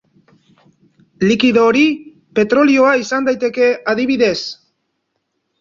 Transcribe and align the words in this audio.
Likido 1.31 1.65
hori, 1.73 1.83
petrolioa 2.39 2.97
izan 3.03 3.29
daiteke, 3.29 3.69
adibidez. 3.95 4.37